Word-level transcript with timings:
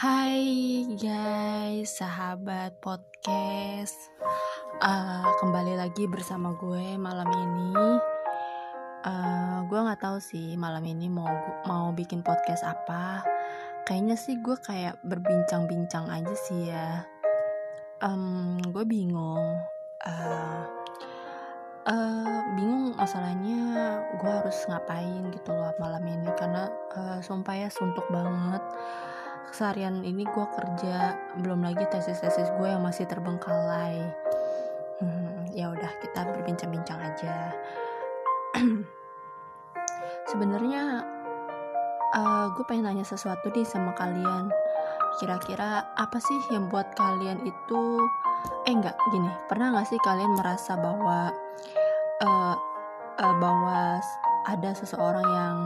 Hai 0.00 0.88
guys, 0.96 2.00
sahabat 2.00 2.72
podcast. 2.80 3.92
Uh, 4.80 5.28
kembali 5.44 5.76
lagi 5.76 6.08
bersama 6.08 6.56
gue 6.56 6.96
malam 6.96 7.28
ini. 7.28 7.76
Uh, 9.04 9.60
gue 9.68 9.76
nggak 9.76 10.00
tahu 10.00 10.16
sih 10.16 10.56
malam 10.56 10.88
ini 10.88 11.04
mau 11.12 11.28
mau 11.68 11.92
bikin 11.92 12.24
podcast 12.24 12.64
apa. 12.64 13.20
Kayaknya 13.84 14.16
sih 14.16 14.40
gue 14.40 14.56
kayak 14.64 14.96
berbincang-bincang 15.04 16.08
aja 16.08 16.32
sih 16.48 16.72
ya. 16.72 17.04
Um, 18.00 18.56
gue 18.72 18.88
bingung. 18.88 19.60
Uh, 20.00 20.64
uh, 21.92 22.40
bingung 22.56 22.96
masalahnya 22.96 24.00
gue 24.16 24.32
harus 24.32 24.64
ngapain 24.64 25.28
gitu 25.28 25.52
loh 25.52 25.76
malam 25.76 26.08
ini 26.08 26.32
karena 26.40 26.72
uh, 26.96 27.20
sumpah 27.20 27.52
ya 27.52 27.68
suntuk 27.68 28.08
banget 28.08 28.59
seharian 29.54 30.02
ini 30.02 30.24
gue 30.24 30.46
kerja 30.56 31.18
belum 31.40 31.66
lagi 31.66 31.84
tesis-tesis 31.90 32.50
gue 32.58 32.68
yang 32.68 32.82
masih 32.82 33.06
terbengkalai. 33.06 34.00
Hmm, 35.00 35.48
ya 35.54 35.72
udah 35.72 35.92
kita 36.02 36.26
berbincang-bincang 36.28 37.00
aja. 37.00 37.54
Sebenarnya 40.30 41.02
uh, 42.14 42.46
gue 42.54 42.64
pengen 42.68 42.90
nanya 42.90 43.06
sesuatu 43.06 43.50
nih 43.50 43.66
sama 43.66 43.96
kalian. 43.96 44.50
Kira-kira 45.18 45.90
apa 45.98 46.18
sih 46.22 46.40
yang 46.54 46.70
buat 46.70 46.94
kalian 46.94 47.42
itu 47.42 47.82
eh 48.64 48.72
enggak 48.72 48.96
gini 49.12 49.28
pernah 49.52 49.72
nggak 49.74 49.88
sih 49.88 50.00
kalian 50.00 50.32
merasa 50.32 50.76
bahwa 50.80 51.28
uh, 52.24 52.56
uh, 53.20 53.34
bahwa 53.36 54.00
ada 54.48 54.70
seseorang 54.72 55.26
yang 55.28 55.58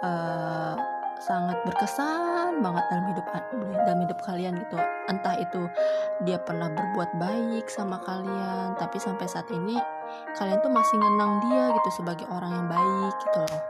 uh, 0.00 0.74
sangat 1.22 1.54
berkesan 1.62 2.58
banget 2.58 2.84
dalam 2.90 3.06
hidup 3.14 3.26
dalam 3.86 4.00
hidup 4.02 4.18
kalian 4.26 4.58
gitu. 4.58 4.76
Entah 5.06 5.38
itu 5.38 5.70
dia 6.26 6.42
pernah 6.42 6.66
berbuat 6.66 7.14
baik 7.22 7.70
sama 7.70 8.02
kalian 8.02 8.74
tapi 8.74 8.98
sampai 8.98 9.30
saat 9.30 9.46
ini 9.54 9.78
kalian 10.34 10.58
tuh 10.60 10.72
masih 10.74 10.98
ngenang 10.98 11.32
dia 11.46 11.64
gitu 11.78 12.02
sebagai 12.02 12.26
orang 12.26 12.50
yang 12.50 12.66
baik 12.66 13.14
gitu 13.22 13.40
loh. 13.46 13.62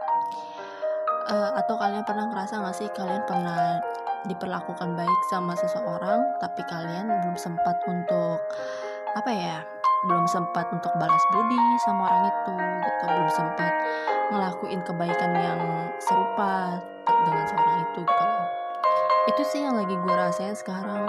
Uh, 1.23 1.51
atau 1.55 1.79
kalian 1.79 2.03
pernah 2.03 2.27
ngerasa 2.27 2.59
gak 2.59 2.75
sih 2.75 2.89
kalian 2.91 3.23
pernah 3.23 3.79
diperlakukan 4.27 4.91
baik 4.91 5.21
sama 5.31 5.55
seseorang 5.55 6.19
tapi 6.43 6.67
kalian 6.67 7.07
belum 7.07 7.39
sempat 7.39 7.79
untuk 7.87 8.43
apa 9.15 9.31
ya 9.31 9.63
belum 10.03 10.27
sempat 10.27 10.67
untuk 10.75 10.91
balas 10.99 11.23
budi 11.31 11.59
sama 11.87 12.11
orang 12.11 12.23
itu 12.27 12.55
gitu. 12.59 13.05
Belum 13.07 13.29
sempat 13.31 13.71
ngelakuin 14.35 14.81
kebaikan 14.83 15.31
yang 15.31 15.61
serupa 16.01 16.83
dengan 17.07 17.45
seorang 17.47 17.77
itu 17.83 17.99
gitu 18.03 18.23
loh. 18.23 18.47
Itu 19.31 19.41
sih 19.47 19.61
yang 19.63 19.75
lagi 19.79 19.95
gue 19.95 20.13
rasain 20.15 20.55
sekarang. 20.55 21.07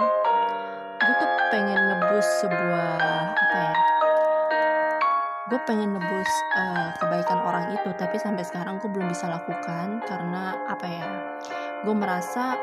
Gue 0.99 1.13
tuh 1.19 1.31
pengen 1.53 1.79
nebus 1.79 2.27
sebuah 2.41 2.97
apa 3.35 3.57
ya 3.57 3.75
gue 5.45 5.61
pengen 5.69 5.93
nebus 5.93 6.31
uh, 6.57 6.89
kebaikan 6.97 7.37
orang 7.37 7.69
itu 7.69 7.93
tapi 8.01 8.17
sampai 8.17 8.41
sekarang 8.41 8.81
gue 8.81 8.89
belum 8.89 9.13
bisa 9.13 9.29
lakukan 9.29 10.01
karena 10.09 10.57
apa 10.65 10.87
ya 10.89 11.05
gue 11.85 11.93
merasa 11.93 12.57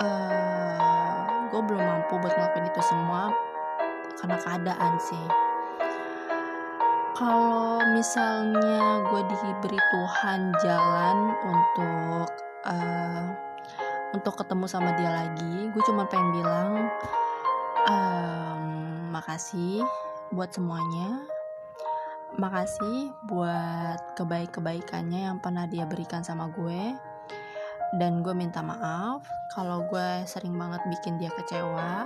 uh, 0.00 1.44
gue 1.52 1.60
belum 1.60 1.84
mampu 1.84 2.16
buat 2.16 2.32
ngelakuin 2.32 2.66
itu 2.72 2.80
semua 2.80 3.28
karena 4.18 4.40
keadaan 4.40 4.94
sih. 5.04 5.26
Kalau 7.14 7.78
misalnya 7.94 9.04
gue 9.06 9.22
diberi 9.28 9.78
Tuhan 9.78 10.50
jalan 10.64 11.18
untuk 11.46 12.26
uh, 12.66 13.24
untuk 14.14 14.38
ketemu 14.38 14.66
sama 14.70 14.94
dia 14.94 15.10
lagi 15.10 15.68
gue 15.74 15.82
cuma 15.86 16.06
pengen 16.06 16.30
bilang 16.38 16.70
um, 17.88 18.64
makasih 19.14 19.84
buat 20.34 20.50
semuanya. 20.50 21.22
Makasih 22.34 23.14
buat 23.30 24.18
kebaik-kebaikannya 24.18 25.30
yang 25.30 25.38
pernah 25.38 25.70
dia 25.70 25.86
berikan 25.86 26.26
sama 26.26 26.50
gue. 26.50 26.98
Dan 27.94 28.26
gue 28.26 28.34
minta 28.34 28.58
maaf 28.58 29.22
kalau 29.54 29.86
gue 29.86 30.26
sering 30.26 30.58
banget 30.58 30.82
bikin 30.90 31.14
dia 31.22 31.30
kecewa. 31.30 32.02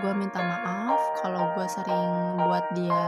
Gue 0.00 0.12
minta 0.16 0.40
maaf 0.40 1.00
kalau 1.20 1.52
gue 1.52 1.66
sering 1.68 2.40
buat 2.40 2.64
dia 2.72 3.04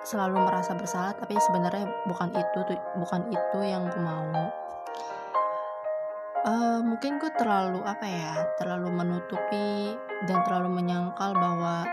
selalu 0.00 0.42
merasa 0.42 0.72
bersalah 0.74 1.12
tapi 1.12 1.36
sebenarnya 1.36 1.84
bukan 2.08 2.32
itu 2.32 2.58
bukan 2.96 3.20
itu 3.28 3.58
yang 3.62 3.84
gue 3.84 4.00
mau 4.00 4.48
uh, 6.44 6.80
mungkin 6.80 7.20
gue 7.20 7.32
terlalu 7.36 7.84
apa 7.84 8.06
ya 8.06 8.32
terlalu 8.56 8.88
menutupi 8.92 9.96
dan 10.24 10.40
terlalu 10.44 10.80
menyangkal 10.80 11.36
bahwa 11.36 11.84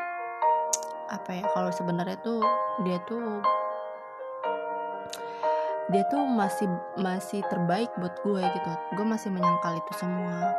apa 1.08 1.30
ya 1.32 1.46
kalau 1.56 1.72
sebenarnya 1.72 2.20
tuh 2.20 2.44
dia 2.84 3.00
tuh 3.08 3.40
dia 5.88 6.04
tuh 6.12 6.20
masih 6.28 6.68
masih 7.00 7.40
terbaik 7.48 7.88
buat 7.96 8.12
gue 8.20 8.44
gitu. 8.44 8.72
Gue 9.00 9.06
masih 9.08 9.32
menyangkal 9.32 9.80
itu 9.80 9.94
semua. 9.96 10.52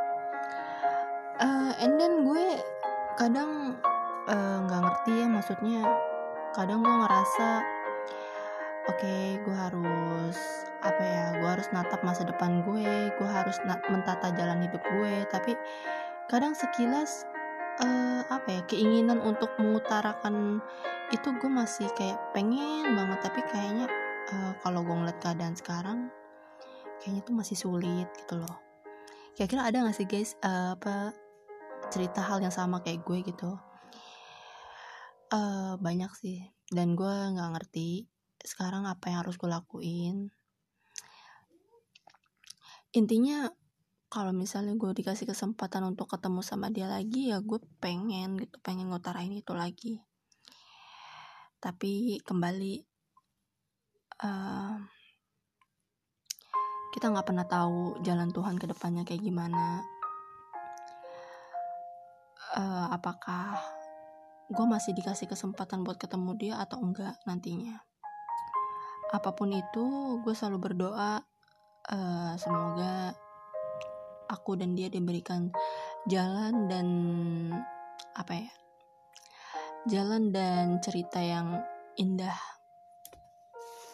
Uh, 1.37 1.77
and 1.85 2.01
then 2.01 2.25
gue 2.25 2.65
kadang 3.21 3.77
eh, 4.27 4.59
nggak 4.65 4.81
uh, 4.81 4.85
ngerti 4.89 5.13
ya 5.23 5.27
maksudnya 5.29 5.83
kadang 6.57 6.83
gue 6.83 6.91
ngerasa 6.91 7.49
oke 8.91 8.99
okay, 8.99 9.39
gue 9.43 9.55
harus 9.55 10.58
apa 10.79 11.03
ya 11.03 11.25
gue 11.43 11.49
harus 11.49 11.67
natap 11.75 12.07
masa 12.07 12.23
depan 12.23 12.63
gue 12.63 13.11
gue 13.19 13.29
harus 13.29 13.59
mentata 13.91 14.31
jalan 14.35 14.63
hidup 14.63 14.83
gue. 14.83 15.15
Tapi 15.31 15.53
kadang 16.31 16.55
sekilas 16.55 17.27
uh, 17.83 18.23
apa 18.31 18.49
ya 18.49 18.63
keinginan 18.71 19.19
untuk 19.19 19.51
mengutarakan 19.59 20.63
itu 21.11 21.29
gue 21.41 21.51
masih 21.51 21.89
kayak 21.99 22.19
pengen 22.31 22.95
banget. 22.95 23.19
Tapi 23.27 23.41
kayaknya 23.51 23.87
uh, 24.35 24.53
kalau 24.63 24.87
gue 24.87 24.95
ngeliat 24.95 25.19
keadaan 25.19 25.59
sekarang 25.59 25.99
kayaknya 27.03 27.23
tuh 27.27 27.35
masih 27.35 27.57
sulit 27.59 28.09
gitu 28.15 28.39
loh. 28.39 28.57
Kira-kira 29.39 29.71
ada 29.71 29.87
gak 29.87 29.95
sih 29.95 30.07
guys 30.07 30.35
uh, 30.43 30.75
apa 30.75 31.15
cerita 31.95 32.23
hal 32.23 32.43
yang 32.43 32.55
sama 32.55 32.83
kayak 32.83 33.07
gue 33.07 33.23
gitu? 33.23 33.55
Uh, 35.31 35.75
banyak 35.79 36.11
sih. 36.19 36.43
Dan 36.69 36.99
gue 36.99 37.15
nggak 37.33 37.51
ngerti 37.57 38.09
sekarang 38.45 38.85
apa 38.87 39.09
yang 39.11 39.25
harus 39.25 39.41
gue 39.41 39.49
lakuin 39.51 40.31
intinya 42.93 43.53
kalau 44.09 44.33
misalnya 44.33 44.73
gue 44.73 44.97
dikasih 44.97 45.29
kesempatan 45.29 45.85
untuk 45.85 46.09
ketemu 46.09 46.41
sama 46.41 46.73
dia 46.73 46.89
lagi 46.89 47.29
ya 47.29 47.45
gue 47.45 47.61
pengen 47.77 48.41
gitu 48.41 48.57
pengen 48.65 48.89
ngutarain 48.89 49.33
itu 49.33 49.53
lagi. 49.53 50.01
Tapi 51.61 52.17
kembali 52.25 52.75
uh, 54.25 54.77
kita 56.97 57.13
nggak 57.13 57.27
pernah 57.29 57.45
tahu 57.45 58.01
jalan 58.01 58.33
Tuhan 58.33 58.57
ke 58.57 58.65
depannya 58.65 59.05
kayak 59.05 59.21
gimana. 59.21 59.85
Uh, 62.57 62.89
apakah 62.89 63.61
gue 64.49 64.65
masih 64.65 64.97
dikasih 64.97 65.29
kesempatan 65.29 65.85
buat 65.85 66.01
ketemu 66.01 66.33
dia 66.41 66.55
atau 66.65 66.81
enggak 66.81 67.21
nantinya. 67.29 67.85
Apa 69.13 69.37
pun 69.37 69.53
itu 69.53 70.17
gue 70.25 70.33
selalu 70.33 70.73
berdoa 70.73 71.28
uh, 71.93 72.33
semoga 72.37 73.13
aku 74.29 74.61
dan 74.61 74.77
dia 74.77 74.93
diberikan 74.93 75.49
jalan 76.05 76.69
dan 76.69 76.89
apa 78.17 78.33
ya 78.37 78.51
jalan 79.89 80.35
dan 80.35 80.83
cerita 80.85 81.23
yang 81.23 81.65
indah. 81.97 82.37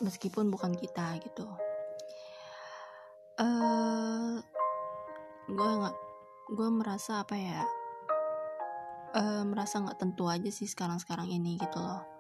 Meskipun 0.03 0.51
bukan 0.51 0.75
kita 0.75 1.17
gitu. 1.23 1.47
Uh, 3.39 4.39
gue 5.51 5.71
nggak 5.81 5.97
gue 6.55 6.69
merasa 6.71 7.27
apa 7.27 7.35
ya 7.35 7.67
uh, 9.19 9.43
merasa 9.43 9.83
nggak 9.83 9.99
tentu 9.99 10.31
aja 10.31 10.47
sih 10.55 10.71
sekarang-sekarang 10.71 11.27
ini 11.27 11.59
gitu 11.59 11.83
loh 11.83 12.14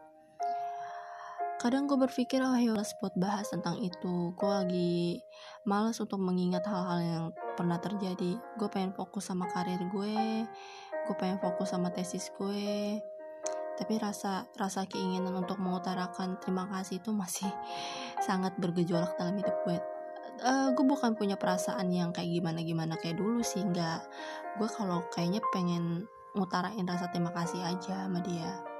kadang 1.64 1.88
gue 1.88 1.96
berpikir 1.96 2.44
oh 2.44 2.52
ya 2.52 2.76
buat 2.76 3.16
bahas 3.16 3.48
tentang 3.48 3.80
itu. 3.80 4.36
Gue 4.36 4.50
lagi 4.52 5.24
malas 5.64 5.96
untuk 5.96 6.20
mengingat 6.20 6.60
hal-hal 6.68 7.00
yang 7.00 7.24
pernah 7.56 7.80
terjadi. 7.80 8.36
Gue 8.60 8.68
pengen 8.68 8.92
fokus 8.92 9.32
sama 9.32 9.48
karir 9.48 9.80
gue 9.88 10.44
gue 11.04 11.16
pengen 11.16 11.40
fokus 11.40 11.72
sama 11.72 11.88
tesis 11.88 12.28
gue. 12.36 13.00
Tapi 13.80 13.94
rasa 13.96 14.44
rasa 14.60 14.84
keinginan 14.84 15.32
untuk 15.40 15.56
mengutarakan 15.56 16.36
terima 16.40 16.68
kasih 16.68 17.00
itu 17.00 17.16
masih 17.16 17.48
sangat 18.26 18.52
bergejolak 18.60 19.16
dalam 19.16 19.40
hidup 19.40 19.56
gue. 19.64 19.80
Uh, 20.44 20.68
gue 20.76 20.84
bukan 20.84 21.16
punya 21.16 21.38
perasaan 21.40 21.94
yang 21.94 22.10
kayak 22.10 22.28
gimana 22.28 22.60
gimana 22.60 22.94
kayak 23.00 23.16
dulu 23.16 23.40
sih 23.40 23.64
nggak. 23.64 24.04
Gue 24.60 24.68
kalau 24.68 25.00
kayaknya 25.16 25.40
pengen 25.48 26.04
ngutarain 26.36 26.84
rasa 26.84 27.08
terima 27.08 27.32
kasih 27.32 27.64
aja 27.64 28.04
sama 28.04 28.20
dia 28.20 28.73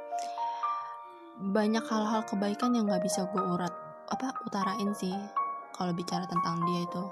banyak 1.34 1.82
hal-hal 1.82 2.22
kebaikan 2.22 2.78
yang 2.78 2.86
nggak 2.86 3.02
bisa 3.02 3.26
gue 3.26 3.42
urat 3.42 3.75
apa 4.12 4.31
utarain 4.46 4.90
sih 4.94 5.14
kalau 5.75 5.90
bicara 5.90 6.22
tentang 6.31 6.62
dia 6.62 6.86
itu. 6.86 7.04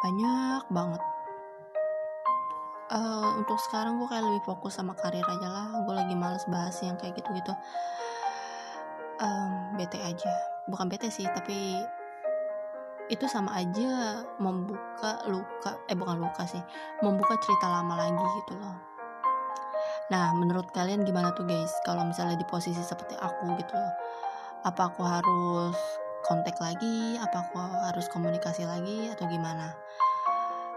Banyak 0.00 0.64
banget. 0.72 1.02
Uh, 2.86 3.42
untuk 3.42 3.58
sekarang 3.66 3.98
gue 3.98 4.08
kayak 4.08 4.24
lebih 4.24 4.42
fokus 4.46 4.78
sama 4.78 4.96
karir 4.96 5.26
aja 5.26 5.48
lah. 5.50 5.66
Gue 5.84 5.94
lagi 5.96 6.14
males 6.16 6.46
bahas 6.48 6.76
yang 6.80 6.96
kayak 6.96 7.18
gitu-gitu. 7.20 7.52
Um, 9.20 9.76
bete 9.76 10.00
aja. 10.00 10.32
Bukan 10.70 10.88
bete 10.88 11.12
sih 11.12 11.28
tapi 11.28 11.76
itu 13.06 13.22
sama 13.30 13.54
aja 13.54 14.22
membuka 14.42 15.22
luka 15.30 15.78
eh 15.86 15.94
bukan 15.94 16.26
luka 16.26 16.42
sih 16.42 16.58
membuka 17.06 17.38
cerita 17.38 17.70
lama 17.70 17.94
lagi 18.02 18.26
gitu 18.42 18.58
loh 18.58 18.95
nah 20.06 20.30
menurut 20.38 20.70
kalian 20.70 21.02
gimana 21.02 21.34
tuh 21.34 21.42
guys? 21.46 21.74
Kalau 21.82 22.06
misalnya 22.06 22.38
di 22.38 22.46
posisi 22.46 22.78
seperti 22.78 23.18
aku 23.18 23.58
gitu 23.58 23.74
apa 24.66 24.90
aku 24.90 25.02
harus 25.06 25.78
kontak 26.26 26.58
lagi? 26.58 27.14
Apa 27.22 27.46
aku 27.46 27.54
harus 27.86 28.10
komunikasi 28.10 28.66
lagi? 28.66 29.14
Atau 29.14 29.30
gimana? 29.30 29.70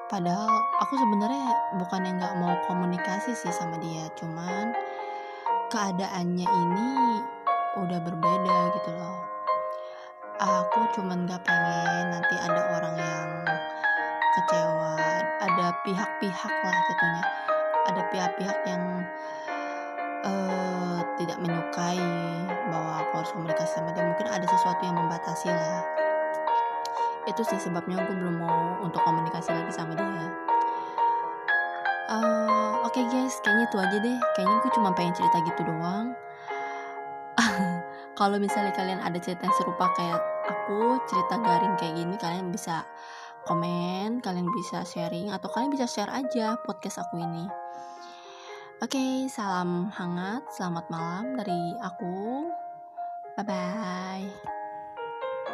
Padahal 0.10 0.50
aku 0.81 0.94
sebenarnya 0.98 1.54
bukan 1.81 2.06
yang 2.06 2.22
nggak 2.22 2.38
mau 2.38 2.54
komunikasi 2.70 3.34
sih 3.34 3.50
sama 3.50 3.81
dia. 3.81 4.06
Cuman 4.14 4.78
keadaannya 5.74 6.46
ini 6.46 6.90
udah 7.82 8.00
berbeda 8.02 8.58
gitu 8.78 8.92
loh. 8.94 9.25
Aku 10.38 10.86
cuman 10.94 11.25
nggak 11.25 11.42
pengen 11.46 12.14
nanti 12.14 12.36
ada 12.46 12.62
orang 12.78 12.96
yang 12.98 13.30
kecewa. 14.38 14.98
Ada 15.40 15.66
pihak-pihak 15.82 16.54
lah 16.62 16.78
jatuhnya 16.78 17.49
ada 17.89 18.01
pihak-pihak 18.13 18.57
yang 18.69 18.83
uh, 20.24 21.00
tidak 21.18 21.38
menyukai 21.41 22.00
bahwa 22.69 23.01
aku 23.01 23.12
harus 23.21 23.31
komunikasi 23.33 23.71
sama 23.74 23.89
dia. 23.91 24.06
Mungkin 24.06 24.27
ada 24.30 24.45
sesuatu 24.45 24.81
yang 24.86 24.95
membatasi 24.95 25.50
lah. 25.50 25.81
Itu 27.25 27.41
sih 27.45 27.59
sebabnya 27.59 28.00
gue 28.06 28.15
belum 28.15 28.38
mau 28.38 28.80
untuk 28.86 29.01
komunikasi 29.01 29.50
lagi 29.51 29.74
sama 29.74 29.97
dia. 29.97 30.25
Uh, 32.09 32.81
oke 32.86 32.97
okay 32.97 33.06
guys 33.06 33.38
kayaknya 33.41 33.65
itu 33.69 33.77
aja 33.77 33.97
deh. 34.01 34.18
Kayaknya 34.38 34.56
gue 34.62 34.71
cuma 34.77 34.89
pengen 34.94 35.13
cerita 35.18 35.38
gitu 35.45 35.62
doang. 35.65 36.13
Kalau 38.19 38.38
misalnya 38.38 38.74
kalian 38.75 39.00
ada 39.01 39.18
cerita 39.18 39.47
yang 39.47 39.56
serupa 39.57 39.89
kayak 39.95 40.19
aku 40.50 41.00
cerita 41.07 41.39
garing 41.39 41.75
kayak 41.80 41.94
gini 41.97 42.15
kalian 42.19 42.51
bisa 42.51 42.83
komen 43.47 44.19
kalian 44.19 44.50
bisa 44.51 44.83
sharing 44.83 45.31
atau 45.31 45.47
kalian 45.51 45.71
bisa 45.71 45.86
share 45.88 46.12
aja 46.12 46.59
podcast 46.65 47.03
aku 47.03 47.19
ini. 47.21 47.45
Oke 48.80 49.27
salam 49.27 49.91
hangat 49.91 50.47
selamat 50.56 50.86
malam 50.88 51.36
dari 51.36 51.75
aku. 51.83 52.47
Bye 53.36 53.45
bye 53.47 54.59